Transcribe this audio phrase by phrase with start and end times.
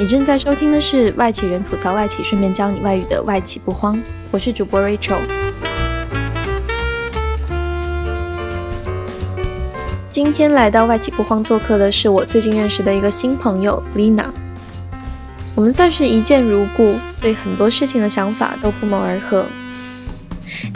[0.00, 4.00] 你正在收听的是外企人吐槽外企，顺便教你外语的外企不慌。
[4.30, 5.18] 我是主播 Rachel。
[10.08, 14.26] 今天来到外企不慌做客的是我最近认识的一个新朋友 Lina。
[15.56, 19.46] 我们算是一见如故，对很多事情的想法都不谋而合。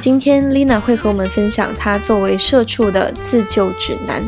[0.00, 4.20] 今天 Lina 会和我们分享她作为社畜的自救指南。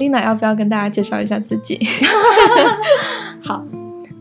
[0.00, 1.78] Lina 要不要跟大家介绍一下自己？
[3.44, 3.62] 好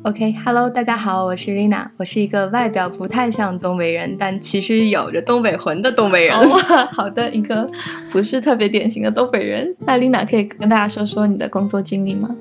[0.03, 6.35] ，OK，Hello，大家好，我是 Lina，我是一个外表不太像东北人，但其实有着东北魂的东北人。
[6.91, 7.65] 好的，一个
[8.11, 9.73] 不是特别典型的东北人。
[9.79, 12.35] 那 Lina 可以跟大家说说你的工作经历吗？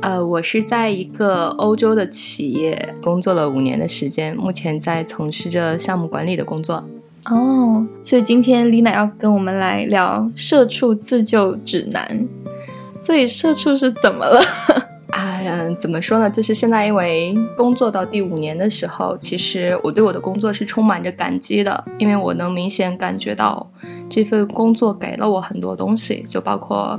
[0.00, 6.84] 呃，我是在一个欧洲的企业工作了五年的时间，目前在从事着项目管理的工作。
[7.30, 12.28] 哦，所以今天 Lina 要跟我们来聊社畜自救指南。
[12.98, 14.40] 所以社畜是怎么了？
[15.12, 16.30] 哎呀，怎么说呢？
[16.30, 23.70] 就是现在因为工作到第五年的时候，其实我对我的工作是充满着感激的，因为我能明显感觉到
[24.08, 26.98] 这份工作给了我很多东西，就包括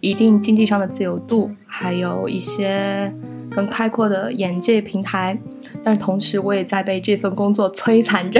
[0.00, 3.12] 一定经济上的自由度，还有一些
[3.50, 5.38] 更开阔的眼界平台。
[5.88, 8.38] 但是同时，我也在被这份工作摧残着。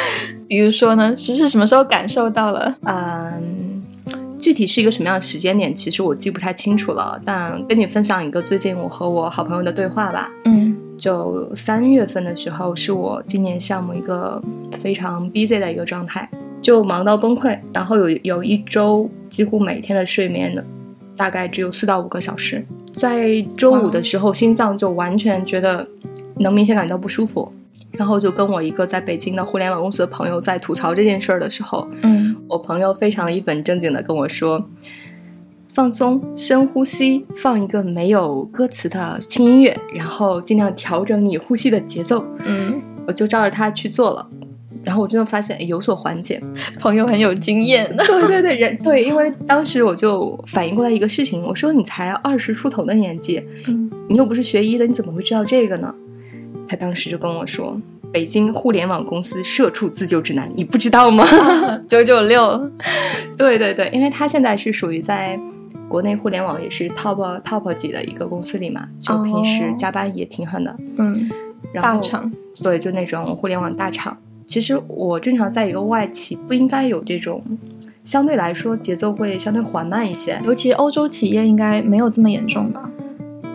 [0.46, 2.76] 比如说呢，是是什么时候感受到了？
[2.82, 3.82] 嗯。
[4.38, 7.18] 具体是一个什么样的时间点，其实我记不太清楚了。
[7.24, 10.30] 但跟你分享一个最近我和我好朋友的对话吧。
[10.44, 14.42] 嗯，就三月份的时候，是我今年项目一个
[14.72, 16.28] 非常 busy 的一个状态，
[16.60, 17.58] 就忙到崩溃。
[17.72, 20.62] 然后有有一周几乎每天的睡眠
[21.16, 22.66] 大概只有四到五个小时。
[22.94, 25.86] 在周五的时候，心脏就完全觉得
[26.40, 27.52] 能明显感到不舒服。
[27.92, 34.64] 然后就跟我一个在北京的互联网公司的朋友在吐槽这件事儿的时候，嗯，我朋友非常一本正经的跟我说
[35.72, 44.30] ：“放松，深呼吸，放一个没有歌词的轻音乐，然后尽量调整你呼吸的节奏。”嗯，我就照着他去做了，
[44.84, 46.40] 然后我真的发现有所缓解。
[46.78, 55.92] 朋友很有经验，对对对，人对，因为当时我就反应过来一个事情，我说：“你才二十出头的年纪，嗯，你又不是学医的，你怎么会知道这个呢？”
[56.70, 57.76] 他当时就跟我说
[58.14, 61.24] ：“北京互联网公司社畜自救指南，你不知道吗？
[61.90, 62.70] 九九六，
[63.36, 65.36] 对对对，因为他现在是属于在
[65.88, 70.76] 国内互联网也是 top top 级的一个公司里嘛，就平时加班也挺狠的。
[70.98, 71.28] 嗯，
[71.74, 72.30] 大厂，
[72.62, 74.16] 对，就那种互联网大厂。
[74.46, 77.42] 其实我正常在一个外企，不应该有这种，
[78.04, 82.88] 相对来说节奏会相对缓慢一些，尤其欧洲企业应该没有这么严重吧？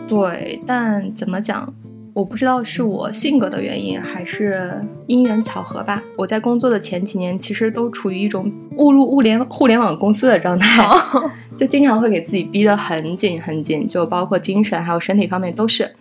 [0.06, 1.72] 对，但怎么讲？
[2.16, 6.02] 我不知道是我性格的原因，还是因缘巧合吧。
[6.16, 10.88] 我在工作的前几年，其实都处于一种误入物联互联网公司的状态，
[11.58, 15.92] 就经常会给自己逼得很紧很紧，就包括精神还有身体方面都是。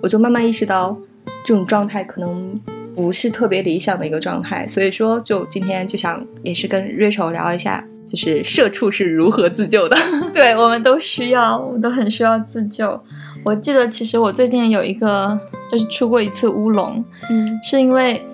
[0.00, 0.98] 我就慢慢意识到，
[1.44, 2.52] 这种状态可能
[2.92, 4.66] 不是特别理想的一个状态。
[4.66, 9.96] 所以说，就今天就想也是跟 Rachel 聊一下，就是社畜是如何自救的。
[10.34, 13.00] 对我们都需要，我都很需要自救。
[13.44, 15.38] 我记得，其实我最近有一个，
[15.70, 18.24] 就是出过一次乌龙，嗯，是因为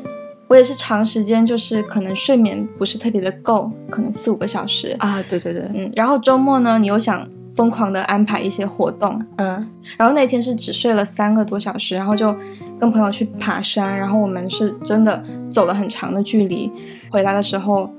[0.49, 7.27] 我也是长时间，就是可能睡眠不是特别的够，可能四五个小时啊，对对对，嗯，然后周末呢，你又想
[7.57, 12.35] 疯狂的安排一些活动，嗯，然后那天是只睡了三个多小时，然后就
[12.79, 16.71] 跟朋友去爬山，然后我们是真的走了很长的距离，
[17.11, 17.91] 回来的时候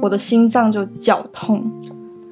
[0.00, 1.70] 我的心脏就绞痛。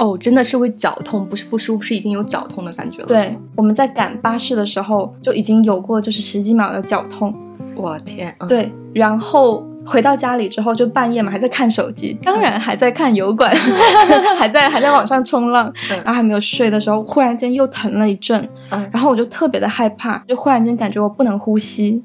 [0.01, 3.07] 哦，真的是会绞痛，不是不舒服，是已经有绞痛的感觉了。
[3.07, 7.35] 对，我们在赶巴士的时候就已经有过，就是十几秒的绞痛。
[7.77, 8.35] 我天！
[8.49, 13.55] 对，然后回到家里之后，就半夜嘛，还在看手机，当然还在看油管，
[14.37, 18.49] 还在还在网上冲浪，然后还没有睡的时候，忽然间又疼了一阵，
[18.91, 22.03] 然后我就特别的害怕，就忽然间感觉我不能呼吸。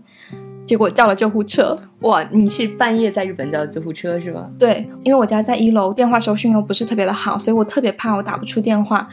[0.66, 2.24] 结果叫了救护车，哇！
[2.32, 4.50] 你是半夜在日本叫救护车是吧？
[4.58, 9.08] 对，因为我家在一楼，电话收讯又不是特别的好，所以我特别怕我打不出电话，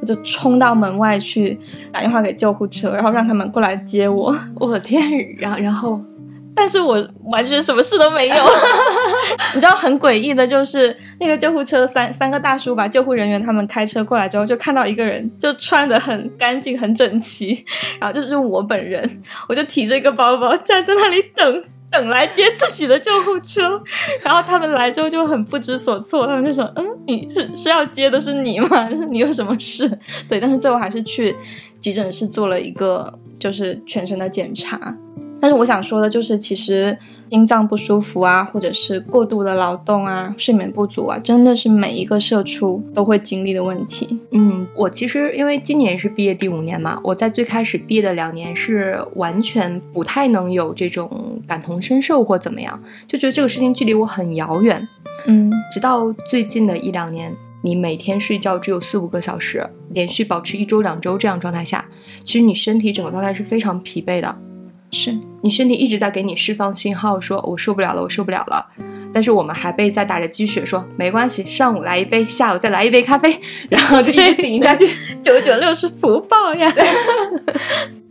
[0.00, 1.58] 我就冲到门外去
[1.92, 4.34] 打电话给救护车，然后让他们过来接我。
[4.56, 5.02] 我的天！
[5.36, 6.00] 然后然后。
[6.56, 8.34] 但是我完全什么事都没有，
[9.54, 17.64] 你知道很诡异的，就是那个救护车三三个大叔吧，救护人员他们开车过来之后，就看到一个人就穿的很干净很整齐，
[18.00, 23.82] 然后就是我本人，我就提着一个包包站在那里等等来接自己的救护车，
[24.22, 28.88] 然后他们来之后就很不知所措，他们就说：“嗯，你是是要接的是你吗？
[29.10, 29.88] 你有什么事？”
[30.28, 31.34] 对，但是最后还是去
[31.80, 34.96] 急诊室做了一个就是全身的检查。
[35.44, 36.96] 但是我想说的就是，其实
[37.28, 44.18] 心脏不舒服啊，或者是过度的劳动啊、睡眠不足啊，真的是每一个社畜都会经历的问题。
[44.30, 54.88] 嗯，我其实因为今年是毕业第五年嘛，我在最开始毕业的两年是完全不太能有这种感同身受或怎么样，就觉得这个事情距离我很遥远。
[55.26, 57.30] 嗯直到最近的一两年，
[57.60, 61.86] 你每天睡觉只有四五个小时，连续保持一周两周这样状态下，
[62.22, 64.34] 其实你身体整个状态是非常疲惫的。
[64.94, 68.64] 是，你身体一直在给你释放信号，说我受不了了，我受不了了。
[69.12, 73.38] 但是我们还被在打着鸡血说没关系，上午来一杯，下午再来一杯咖啡，
[73.68, 74.88] 然后就一直顶下去。
[75.22, 76.72] 九九六是福报呀。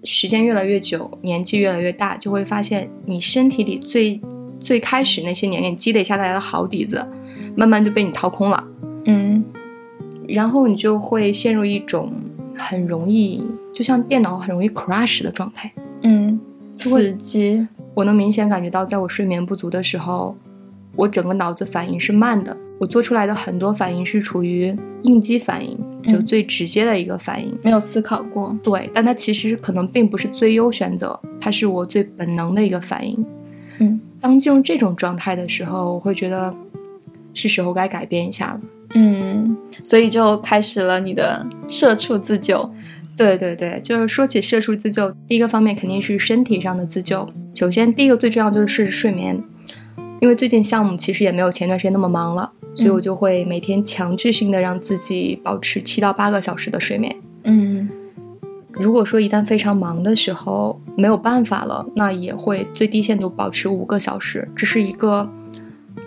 [0.04, 4.20] 时间越来越久，年纪越来越大，就会发现你身体里最
[4.60, 7.06] 最开始那些年你积累下来的好底子，
[7.56, 8.64] 慢慢就被你掏空了。
[9.06, 9.44] 嗯
[10.28, 12.14] 然后你就会陷入一种
[12.58, 13.44] 很容易，
[13.74, 15.72] 就像电脑很容易 crash 的状态。
[16.02, 17.68] 嗯，会刺激。
[17.94, 20.36] 我能明显感觉到，在我睡眠不足的时候，
[20.96, 27.58] 我整个脑子反应是慢的，我做出来的很多反应是处于应激反应，就嗯最直接的一个反应。
[27.64, 28.56] 没有思考过。
[28.64, 33.26] 对，但它其实可能并不是最优选择，它是我最本能的一个反应。
[33.80, 36.56] 嗯当进入这种状态的时候，我会觉得
[37.34, 38.62] 是时候该改变一下了。
[38.96, 42.70] 嗯，所以就开始了你的社畜自救。
[43.16, 47.28] 对对对，就是说起社畜自救，第一个方面肯定是身体上的自救。
[47.54, 49.42] 首先，第一个最重要就是睡眠，
[50.20, 57.16] 因为最近项目其实也没有前段时间那么忙了，所以我就会每天强制性的让自己保持七到八个小时的睡眠。
[57.44, 57.90] 嗯
[58.72, 65.30] 如果说一旦非常忙的时候没有办法了，那也会最低限度保持五个小时，这是一个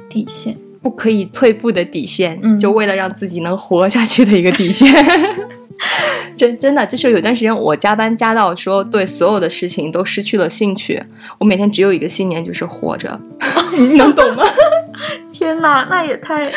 [0.09, 0.56] 底线。
[0.82, 4.88] 不可以退步的底线，嗯就为了让自己能活下去的一个底线。
[6.37, 11.02] 真真的，就是有段时间我加班加到说对所有的事情都失去了兴趣，
[11.38, 13.20] 我每天只有一个信念，就是活着。
[13.78, 14.43] 你能懂吗？
[15.32, 16.50] 天哪，那也太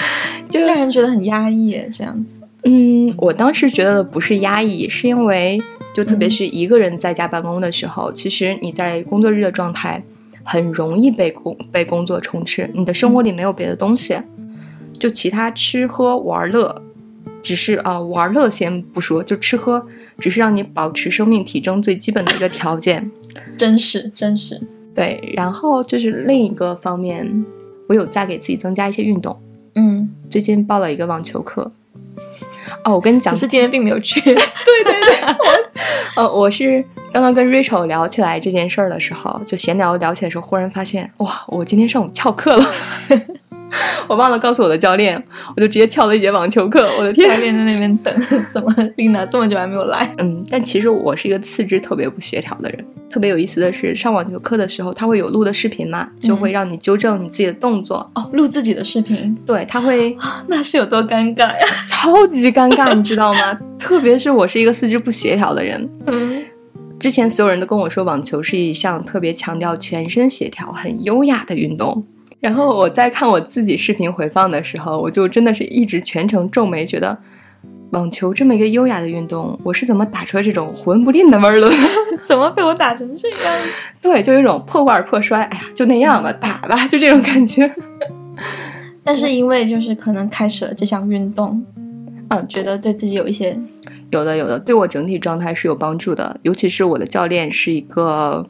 [0.48, 2.34] 就让人觉得很压抑耶，这样子。
[2.64, 5.62] 嗯，我当时觉得的不是压抑，是因为
[5.94, 10.04] 就特别是一个人在家办公的时候，其实你在工作日的状态
[10.44, 14.18] 很容易被工被工作充斥，你的生活里没有别的东西，
[15.00, 16.84] 就其他吃喝玩乐，
[17.42, 19.86] 只是啊、玩乐先不说，就吃喝
[20.18, 23.10] 只是让你保持生命体征最基本的一个条件。
[23.58, 24.60] 真是，真是。
[24.96, 27.46] 对，然后就是另一个方面，
[27.88, 29.40] 我有在给自己增加一些运动，
[29.76, 31.72] 嗯，最近报了一个网球课。
[32.84, 34.20] 哦，我跟你讲可，是今天并没有去。
[36.16, 36.84] 呃， 我是
[37.14, 42.66] 刚刚跟 Rachel 聊起来这件事儿的时候，就闲聊聊起来的时候，忽然发现，哇，我今天上午翘课了，
[44.08, 45.22] 我忘了告诉我的教练，
[45.56, 46.90] 我就直接翘了一节网球课。
[46.98, 47.38] 我的天教！
[47.38, 48.14] 练在那边等，
[48.54, 50.14] 怎么丽娜这么久还没有来？
[50.18, 52.86] 嗯，但其实我是一个四肢特别不协调的人。
[53.10, 57.98] 特别有意思的是，上网球课的时候，他会有录的视频嘛，就会让你纠正你自己的动作。
[58.16, 60.16] 哦，录自己的视频，对，他会
[60.48, 61.66] 那是有多尴尬呀？
[61.90, 63.60] 超级尴尬，你知道吗？
[63.80, 66.44] 特别是我是一个四肢不协调的人，嗯
[67.00, 72.04] 之前所有人都跟我说，网球是一项特别强调全身协调、很优雅的运动。
[72.40, 77.18] 然后我在看我自己视频回放的时候，我就真的是一直全程皱眉，觉得
[77.92, 81.70] 网球这么一个优雅的运动，我是怎么打出来这种魂不吝的味儿的？
[82.26, 83.54] 怎么被我打成这样？
[84.02, 87.70] 对，就有一种破罐破摔，哎呀，就那样吧，打吧，就这种感觉。
[89.04, 91.66] 但是因为就是可能开始了这项运动，
[92.30, 93.60] 嗯，觉得对自己有一些
[94.12, 98.48] 有的有的，对我整体状态是有帮助的，尤其是我的教练是一个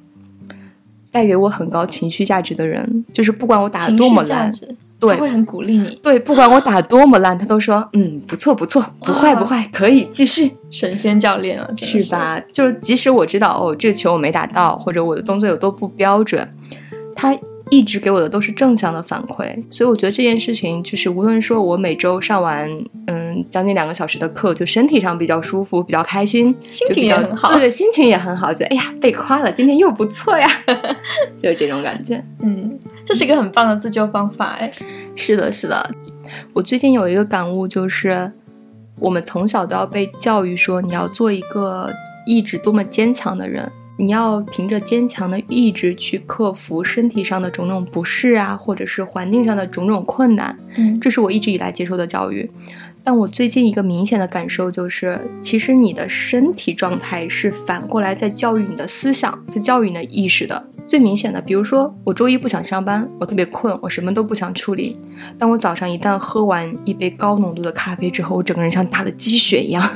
[1.11, 4.51] 带给我很高情绪价值的人，就是不管我打多么烂，
[4.99, 5.99] 对他会很鼓励你。
[6.03, 12.11] 对，不管我打多么烂，他都说嗯不错不错，不坏不坏，可以继续，神仙教练啊，真的是？
[12.11, 12.39] 吧？
[12.51, 16.47] 就是即使我知道哦这个球我没打到，或者我的动作有多不标准，
[17.15, 17.37] 他
[17.71, 22.69] 一直给我的都是正向的反馈，所以我觉得这件事情就是无论说我每周上完
[23.05, 23.18] 嗯
[23.49, 30.49] 将近两个小时的课，就身体上比较舒服，比较开心，心情也很好对对，心情也很好，觉得哎呀被夸了，今天又不错呀，
[31.37, 32.23] 就是这种感觉。
[32.41, 34.71] 嗯，这是一个很棒的自救方法哎。
[35.15, 35.89] 是的，是的。
[36.53, 38.31] 我最近有一个感悟，就是
[38.99, 41.91] 我们从小都要被教育说，你要做一个
[42.25, 50.55] 意志多么坚强的人，你要凭着坚强的意志去克服身体上的种种不适啊，或者是环境上的种种困难。
[50.77, 52.49] 嗯这是我一直以来接受的教育。
[53.03, 60.67] 但我最近一个明显的感受就是，其实你的身体状态是反过来在教育你的思想，在教育你的意识的。
[60.85, 64.99] 最明显的，比如说我周一不想上班，我特别困，我什么都不想处理。
[65.37, 69.87] 但我早上一旦喝完一杯高浓度的咖啡之后，我整个人像打了鸡血一样，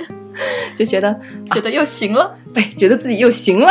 [0.76, 1.18] 就觉得
[1.50, 2.36] 觉得又行了。
[2.52, 3.68] 对，觉得自己又行了。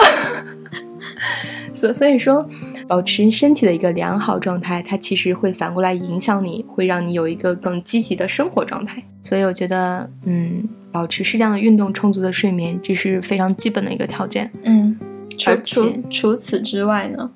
[1.72, 2.48] 所所以说，
[2.88, 9.04] 保持身体的一个良好状态，它其实会反过来影响你，会让你有一个更积极的生活状态。
[9.22, 14.51] 所以我觉得，嗯，保持适量的运动、充足的睡眠，这是非常基本的一个条件。
[14.63, 14.96] 嗯，
[15.38, 17.32] 除而且除除此之外呢？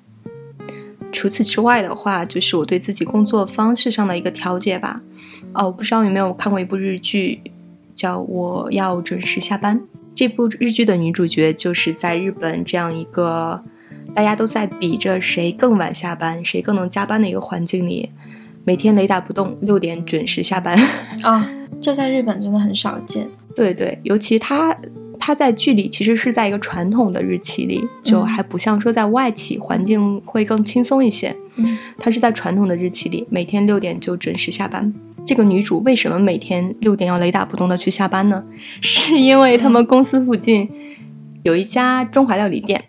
[1.12, 5.01] 除此之外的话，就是我对自己工作方式上的一个调节吧。
[5.53, 7.41] 哦，我不知道有没有看过一部日剧，
[7.96, 9.79] 叫《我要准时下班》。
[10.13, 13.63] 这部日剧的女主角就是在日本这样一个
[14.13, 18.10] 大家都在比着谁更晚下班、谁更能加班的一个环境里，
[18.66, 20.78] 每天雷打不动，六点准时下班。
[21.24, 21.50] 啊、
[21.82, 23.28] 这在日本真的很少见。
[23.56, 24.75] 对对，尤其他
[25.20, 31.36] 他在剧里其实是在一个传统的日期里，就嗯还不像说在外企环境会更轻松一些。
[31.56, 34.94] 嗯他是在传统的日期里，每天六点就准时下班。
[35.25, 38.44] 这个女主为什么每天六点要雷打不动的去下班呢？
[38.82, 40.70] 是因为他们公司附近
[41.44, 42.86] 有一家中华料理店，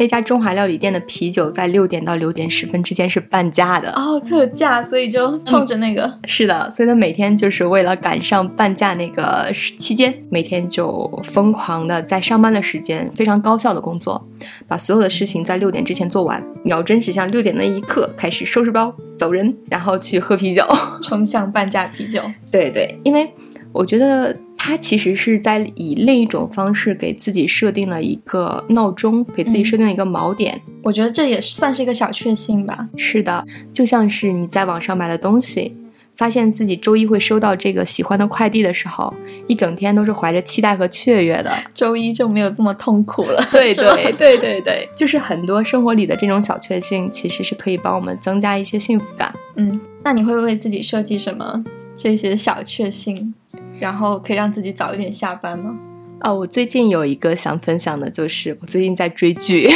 [0.00, 3.92] 那家中华料理店的啤酒在六点到六点十分之间是半价的。
[3.92, 6.10] 哦，特价，所以就冲着那个。
[6.26, 14.26] 是的，所以他每天就是为了赶上半价那个时期间，每天就疯狂的在上班的时间非常高效的工作，
[14.66, 20.64] 把所有的事情在六点之前做完，秒针指向六点那一刻开始收拾包走人，然后去喝啤酒。
[21.04, 22.22] 冲向半价啤酒。
[22.50, 23.30] 对对，因为
[23.70, 24.34] 我觉得
[24.70, 30.62] 他其实是在以另一种方式给自己设定了一个闹钟，给自己设定了一个锚点。
[30.84, 32.88] 我觉得这也算是一个小确幸吧。
[32.96, 35.74] 是的，就像是你在网上买了东西，
[36.14, 39.12] 发现自己周一会收到这个喜欢的快递的时候，
[39.48, 41.50] 一整天都是怀着期待和雀跃的。
[41.74, 43.44] 周一就没有这么痛苦了。
[43.50, 49.34] 对对对对对，就是很多生活里的这种小确幸，其实是可以帮我们增加一些幸福感。
[49.56, 51.64] 嗯，那你会为自己设计什么
[51.96, 53.34] 这些小确幸，
[53.80, 55.74] 然后可以让自己早一点下班吗？
[56.20, 59.68] 啊、我最近有一个想分享的，就是我最近在追剧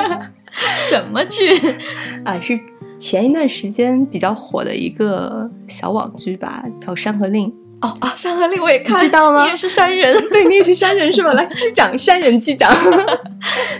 [0.76, 1.44] 什么剧？
[2.24, 2.54] 啊，是
[2.98, 7.48] 前一段时间比较火的一个小网剧吧，叫《山河令》。
[7.80, 10.14] 哦啊，《山河令》我也看，知道吗你也是山人。
[10.30, 11.32] 对，你也是山人是吧？
[11.32, 12.70] 来，机长，山人击掌。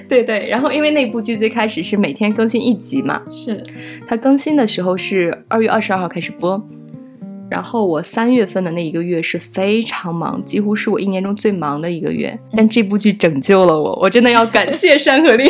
[0.09, 3.63] 对对，然后因为那部剧最开始是每天更新一集嘛，是，
[4.09, 6.61] 它更新的时候是二月二十二号开始播，
[7.53, 12.39] 然后我三月份的那一个月是非常忙，几乎是我一年中最忙的一个月。
[12.53, 15.47] 但这部剧拯救了我，我真的要感谢《山河令》，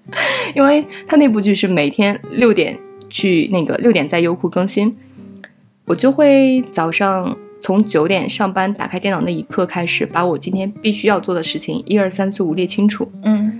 [0.54, 2.78] 因为他那部剧是每天六点
[3.08, 4.94] 去那个六点在优酷更新，
[5.86, 7.34] 我就会早上。
[7.60, 13.10] 从九点上班打开电脑那一刻开始，把我今天必须要做的事情一二三四五列清楚。
[13.24, 13.52] 嗯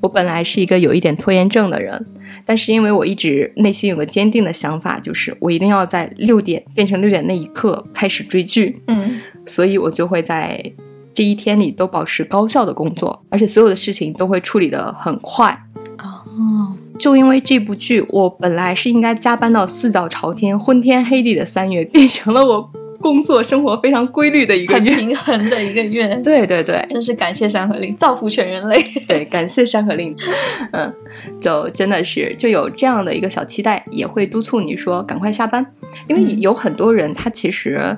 [0.00, 2.04] 我本来是一个有一点拖延症的人，
[2.44, 10.72] 但是因为我一直内心有个坚定的想法，就是我一定要在六点变成六点那一刻开始追剧，嗯所以我就会在
[11.12, 15.58] 这一天里都保持高效的工作，而且所有的事情都会处理的很快。
[15.98, 24.94] 哦，就因为这部剧，我本来是应该加班到四脚朝天、昏天黑地的三月， 变成了我工作生活非常规律的一个很月。
[24.94, 26.14] 平衡的一个月。
[26.22, 28.80] 对对对，真是感谢《山河令》，造福全人类。
[29.08, 30.14] 对，感谢《山河令》，
[30.72, 30.92] 嗯，
[31.40, 35.64] 就真的是就有这样的一个小期待，也会督促你说赶快下班，
[36.08, 37.96] 因为嗯有很多人他其实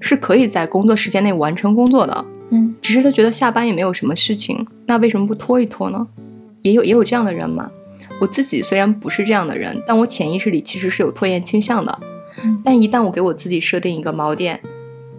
[0.00, 6.06] 是可以在工作时间内完成工作的，嗯只是他觉得下班也没有什么事情，那为什么不拖一拖呢？
[6.62, 7.70] 也有也有这样的人嘛。
[8.20, 11.98] 我自己虽然不是这样的人，但我潜意识里其实是有拖延倾向的。
[12.64, 14.60] 但一旦我给我自己设定一个锚点，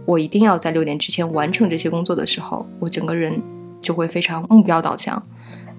[0.05, 3.41] 我一定要在六点之前完成这些工作的时候，我整个人
[3.81, 5.21] 就会非常目标导向，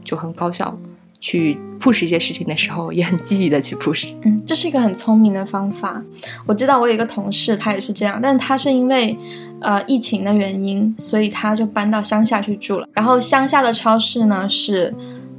[0.04, 0.78] 就很高效。
[1.22, 4.10] 去 push 一些事情的时候，也很积极的去 push。
[4.22, 6.02] 嗯，这是一个很聪明的方法。
[6.46, 9.14] 我知道我有一个同事，他也是这样，但他是因为
[9.60, 12.88] 呃疫情的原因，所以他就搬到乡下去住了。
[12.94, 14.94] 然后乡下的超市呢是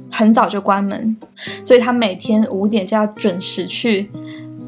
[0.08, 1.16] 很早就关门，
[1.64, 4.08] 所以他每天五点就要准时去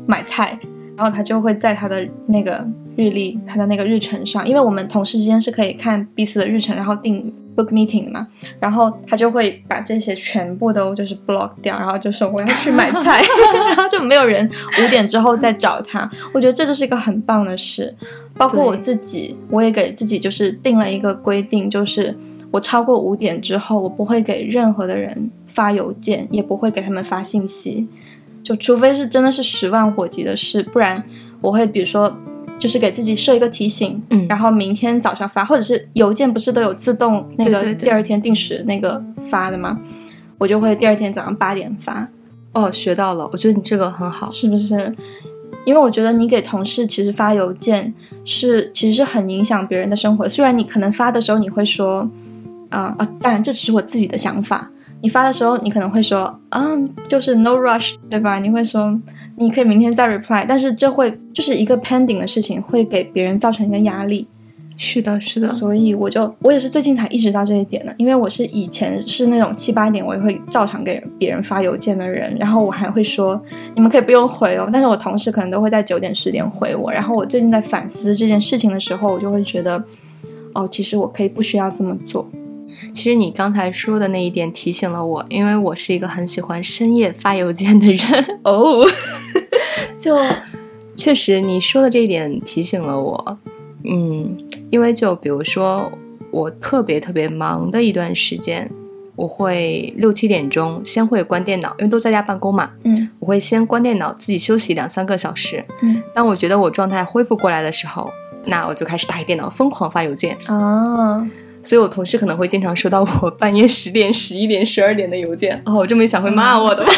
[0.08, 0.58] 买菜。
[0.96, 8.26] 然后他就会在他的那个日历，他的那个日程上，因为我们同事之间是可以看彼此的日程，然后定 book meeting 的嘛。
[8.60, 13.20] 然后他就会把这些全部都就是 block 掉，然后就说我要去买菜，
[13.68, 14.48] 然后就没有人
[14.84, 16.08] 五点之后再找他。
[16.32, 17.94] 我觉得这就是一个很棒的事。
[18.36, 22.16] 包括我自己，我也给自己就是定了一个规定，就是
[22.50, 27.86] 我超过五点之后，我不会给任何的人发邮件，也不会给他们发信息。
[28.44, 31.02] 就除非是真的是十万火急的事，不然
[31.40, 32.14] 我会比如说
[32.58, 39.80] 就是给自己设一个提醒，嗯然后明天早上发，或者是邮件不是都有自动那个第二天定时那个发的吗？
[40.38, 42.06] 我就会第二天早上八点发，
[42.52, 44.30] 哦，学到了，我觉得你这个很好。
[44.30, 44.94] 是不是？
[45.64, 52.06] 因为我觉得你给同事其实发邮件是其实是很影响别人的生活，虽然你可能发的时候你会说，
[52.68, 54.70] 啊、啊，当然这只是我自己的想法。
[55.04, 58.38] 你发的时候，你可能会说，嗯，就是 no rush，对吧？
[58.38, 58.99] 你会说，
[59.37, 64.26] 你可以明天再 reply，但是这会就是一个 pending 的事情，会给别人造成一个压力。
[64.78, 73.38] 是的，是的，所以我就我也是最近才意识到这一点的，因为我是以前是那种七八点我也会照常给别人发邮件的人，然后我还会说
[73.75, 79.84] 你们可以不用回哦，但是我同事可能都会在九点十点回我，然后我最近在反思这件事情的时候，我就会觉得，
[80.54, 82.26] 哦，其实我可以不需要这么做。
[82.92, 87.98] 其实你刚才说的那一点提醒了我，因为我是一个很喜欢深夜发邮件的人
[88.44, 88.84] 哦，
[89.98, 90.16] 就
[90.94, 93.38] 确实你说的这一点提醒了我，
[93.84, 94.38] 嗯。
[94.70, 95.92] 因为就比如说，
[96.32, 98.68] 我特别特别忙的一段时间，
[99.14, 102.72] 我会六七点钟先会关电脑，因为都在家办公嘛。
[102.82, 105.64] 嗯，我会先关电脑，自己休息两三个小时。
[105.80, 108.10] 嗯，当我觉得我状态恢复过来的时候，
[108.46, 110.36] 那我就开始打开电脑，疯狂发邮件。
[110.48, 111.24] 啊，
[111.64, 115.61] 所以我同事可能会经常收到我 半夜十点、十一点、十二点的邮件。
[115.64, 116.92] 哦，我这么一想会骂我的吧？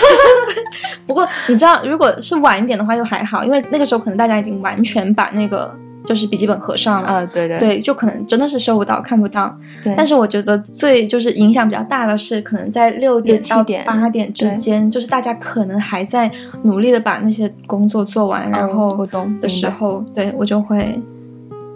[1.07, 5.75] 不过你知道，如果是晚一点的话就还好，因为那个时候可能大家已经完全把那个。
[6.05, 9.53] 就是笔记本合上了，啊，对对对，就可能真的是收不到、看不到。
[9.83, 16.31] 对，但是我觉得最就是影响比较大的是，可能在六点到八点之间，就是大家可能还在
[16.63, 19.05] 努力的把那些工作做完，然后
[19.41, 20.97] 的时候，对我就会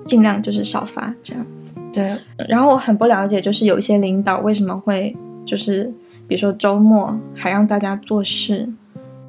[0.06, 1.59] 尽量就是少发这样子。
[1.92, 2.16] 对，
[2.48, 5.92] 然后我很不了解，就是有一些领导为什么会就是
[6.28, 8.68] 比如说周末还让大家做事。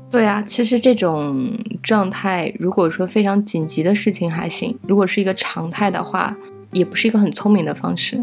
[0.09, 6.35] 对啊，其实这种状态，如果说非常紧急的事情还行；如果是一个常态的话，
[6.71, 8.17] 也不是一个很聪明的方式。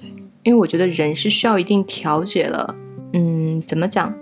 [0.00, 0.08] 对，
[0.44, 2.74] 因为我觉得人是需要一定调节的。
[3.12, 4.14] 嗯，怎么讲？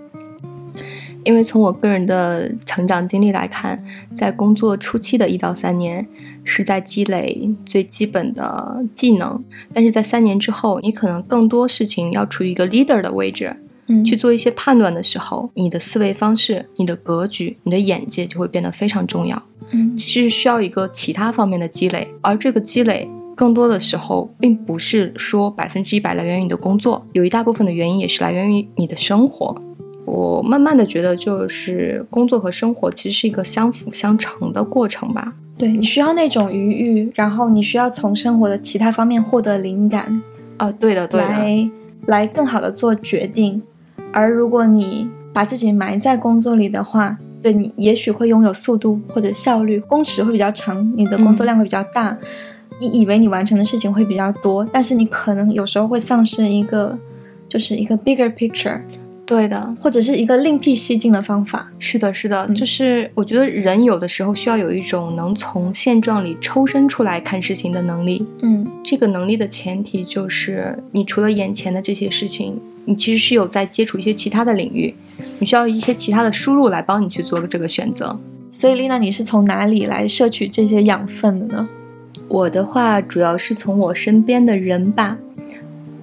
[1.23, 3.83] 因为从我个人的成长经历来看，
[4.15, 6.07] 在工作初期的一到三年
[6.43, 13.55] 是在积累最基本的技能，但是在三年之后，你可能更多事情要处于一个 leader 的位置。
[13.87, 19.41] 嗯去做一些判断的时候，你的思维方式、你的格局、你的眼界就会变得非常重要。
[19.71, 29.59] 嗯，其实需要一个其他方面的积累，而这个积累更多的时候，并不是说百分之一百来源于你的工作，有一大部分的原因也是来源于你的生活。
[30.05, 35.33] 我慢慢的觉得，就是工作和生活其实是一个相辅相成的过程吧。
[35.57, 40.21] 对你需要那种余裕，然后你需要从生活的其他方面获得灵感。
[40.57, 41.69] 哦，对的，对的，来
[42.07, 43.61] 来更好的做决定。
[44.11, 52.17] 而如果你把自己埋在工作里的话，对你也许会拥有速度或者效率，工时会比较长，你的工作量会比较大，
[52.79, 56.97] 你以为你完成的事情会比较多，但是你可能有时候会丧失一个，
[57.47, 58.81] 就是一个 bigger picture。
[59.25, 61.71] 对的，或者是一个另辟蹊径的方法。
[61.79, 68.25] 是的，是的，就是我觉得人有的时候需要有一种能从现状里抽身出来看事情的能力。
[68.41, 74.93] 嗯，这个能力的前提就是你除了眼前的这些事情，你其实是有在接触一些其他的领域，
[75.39, 78.19] 你需要一些其他的输入来帮你去做这个选择。
[78.49, 81.69] 所以，丽娜，你是从哪里来摄取这些养分的呢？
[82.27, 85.17] 我的话，主要是从我身边的人吧。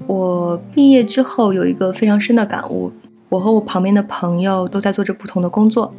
[0.07, 2.90] 我毕业之后有一个非常深的感悟。
[3.28, 5.92] 我和我旁边的朋友都在做着不同的工作，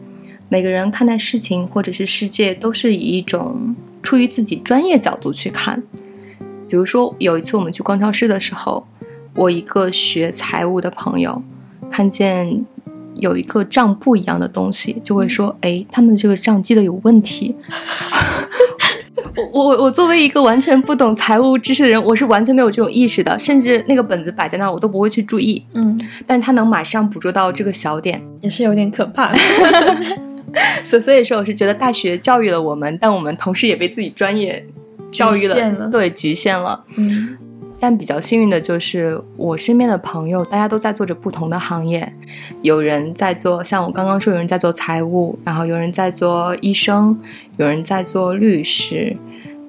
[0.47, 5.83] 每个人看待事情或者是世界都是以一种出于自己专业角度去看。
[6.67, 8.87] 比如说，有一次我们去逛超市的时候，
[9.35, 11.43] 我一个学财务的朋友
[11.91, 12.65] 看见
[13.15, 17.55] 有一个账簿一样的东西，就会说：“哎，他们这个账记得有问题。
[19.35, 25.63] ”我我我作为一个完全不懂财务知识的人，我是完全没有这种意识的，甚至那个本子摆在那儿，我都不会去注意。
[25.73, 29.33] 嗯，但是他能马上捕捉到这个小点，也是有点可怕。
[30.83, 34.65] 所所以说，我是觉得大学教育了我们，但我们同时也被自己专业
[35.11, 36.83] 教育了，对，局限了。
[36.97, 37.37] 嗯，
[37.79, 42.13] 但比较幸运的就是我身边的朋友，大家都在做着不同的行业，
[42.61, 47.17] 有人在做，像我刚刚说，有人在做财务，然后有人在做医生，
[47.57, 49.15] 有人在做律师。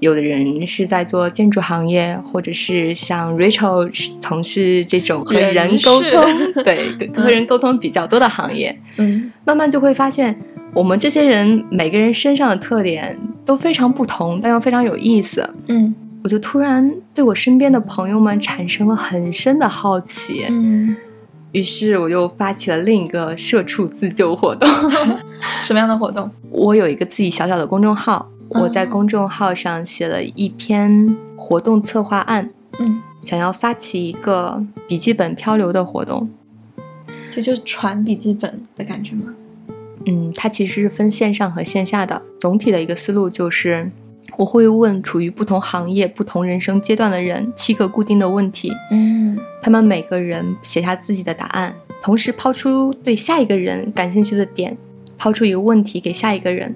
[0.01, 6.25] 有的人是在做建筑行业，或者是像 Rachel 从事这种和人沟通，
[6.65, 8.75] 对，和人沟通比较多的行业。
[8.97, 10.35] 嗯，慢慢就会发现，
[10.73, 15.47] 我们这些人每个人身上的特点都非常不同，但又非常有意思。
[15.67, 20.47] 嗯，我就突然对我身边的朋友们产生了很深的好奇。
[20.49, 20.97] 嗯，
[21.53, 24.69] 于是我就发起了另一个社畜自救活动。
[25.63, 26.31] 什么样的活动？
[26.51, 28.31] 我有一个自己小小的公众号。
[28.53, 36.29] 我在公众号上写了一篇活动策划案，嗯，想要发起一个笔记本漂流的活动，
[37.29, 39.37] 所以就是传笔记本的感觉吗？
[40.05, 42.23] 嗯，它其实是分线上和线下的。
[42.41, 43.93] 总体的一个思路就是，
[44.37, 54.77] 我会问处于不同行业、不同人生阶段的人七个固定的问题，嗯，他们每个人写下自己的答案，同时抛出对下一个人感兴趣的点，
[55.19, 56.75] 抛出一个问题给下一个人，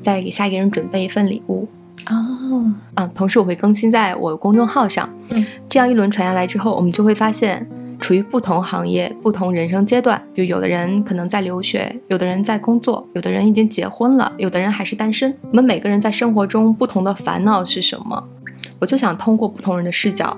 [0.00, 1.68] 再给下一个人准备一份礼物。
[2.08, 5.08] 哦，嗯，同时我会更新在我公众号上。
[5.28, 7.68] 嗯，这样一轮传下来之后，我们就会发现，
[8.02, 15.32] 处于不同行业、不同人生阶段，比如有的人可能在留学，有的人在工作，有的人已经结婚了，有的人还是单身。
[15.50, 18.28] 我们每个人在生活中不同的烦恼是什么？
[18.80, 20.36] 我就想通过不同人的视角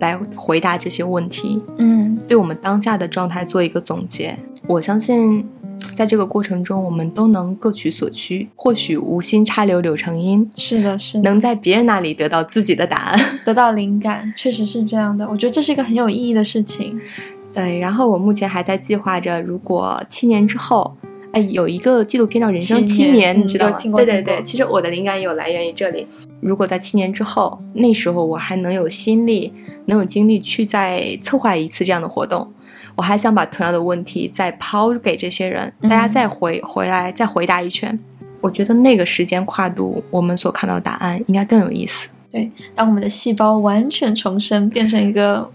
[0.00, 4.36] 来回答这些问题，嗯对我们当下的状态做一个总结。
[4.66, 5.48] 我相信，
[5.94, 13.20] 在这个过程中，我们都能各取所需，或许无心插柳柳成荫，是的，是的，能在别人那里得到自己的答案。
[13.44, 15.28] 得到灵感，确实是这样的。
[15.28, 17.00] 我觉得这是一个很有意义的事情。
[17.52, 20.96] 对，然后我目前还在计划着，如果七年之后，
[21.32, 23.76] 哎，有一个纪录片叫《人生七七年嗯你知道吗？
[23.96, 26.06] 对对对，其实我的灵感也有来源于这里。
[26.40, 29.52] 如果在七年之后，那时候我还能有心力，
[29.86, 32.52] 能有精力去再策划一次这样的活动，
[32.98, 37.96] 我还想把同样的问题再抛给这些人，大家嗯再回回来再回答一圈。
[38.40, 42.10] 我觉得那个时间跨度，我们所看到的答案应该更有意思。
[42.28, 45.48] 对当我们的细胞完全重生，变成一个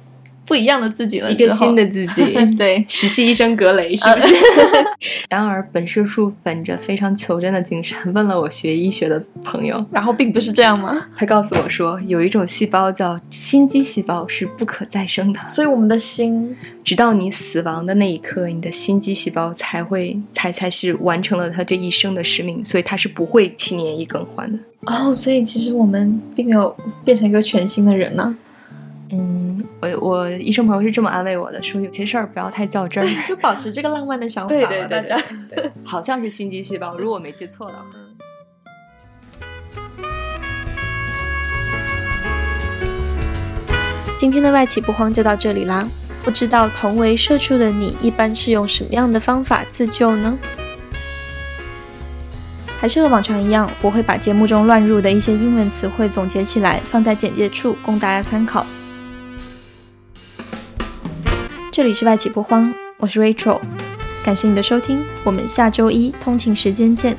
[0.46, 4.36] 不一样的自己了，一个新的自己， 对，实习医生格雷是不是？
[5.30, 11.10] 然而，本社畜本着非常求真的精神，问了我学医学的朋友，然后并不是这样吗？
[11.16, 24.60] 他告诉我说，有一种细胞叫心肌细胞是不可再生的，所以我们的心，直到你死亡的那一刻，你的心肌细胞才会才才是完成了它这一生的使命，所以它是不会七年一更换的。
[24.86, 26.76] 哦，所以其实我们并没有
[27.06, 28.36] 变成一个全新的人呢、
[29.14, 33.10] 嗯，我我医生朋友是这么安慰我的，说有些事儿不要太较真儿。
[33.28, 35.16] 就保持这个浪漫的想法吧，对对对大家。
[35.56, 37.86] 对， 好像是心肌细胞，如果我没记错的话。
[44.18, 45.88] 今天的外企不慌就到这里啦。
[46.24, 50.36] 不知道同为社畜的你，一般是用什么样的方法自救呢？
[52.80, 58.66] 还是和往常一样，我会把节目中乱入的一些英文词汇总结起来，放在简介处供大家参考。
[61.74, 63.60] 这里是外企不慌，我是 Rachel，
[64.24, 67.18] 感谢你的收听，我们下周一通勤时间见。